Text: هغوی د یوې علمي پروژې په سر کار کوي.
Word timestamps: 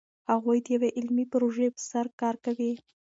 هغوی 0.31 0.57
د 0.63 0.67
یوې 0.75 0.89
علمي 0.97 1.25
پروژې 1.33 1.67
په 1.75 1.81
سر 1.89 2.05
کار 2.21 2.35
کوي. 2.45 2.71